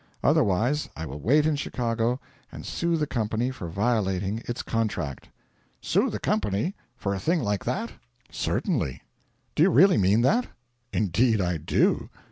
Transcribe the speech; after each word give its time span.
Otherwise 0.23 0.89
I 0.97 1.05
will 1.05 1.19
wait 1.19 1.45
in 1.45 1.55
Chicago 1.55 2.19
and 2.51 2.65
sue 2.65 2.97
the 2.97 3.05
company 3.05 3.51
for 3.51 3.67
violating 3.67 4.41
its 4.47 4.63
contract.' 4.63 5.29
'Sue 5.79 6.09
the 6.09 6.17
company? 6.17 6.73
for 6.95 7.13
a 7.13 7.19
thing 7.19 7.43
like 7.43 7.65
that!' 7.65 7.91
'Certainly.' 8.31 9.03
'Do 9.53 9.61
you 9.61 9.69
really 9.69 9.99
mean 9.99 10.21
that?' 10.21 10.47
'Indeed, 10.91 11.39
I 11.39 11.57
do.' 11.57 12.09